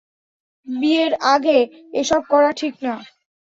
বিয়ের 0.67 1.13
আগে 1.33 1.57
এসব 1.93 2.21
করা 2.29 2.51
ঠিক 2.51 2.73
না। 2.85 2.93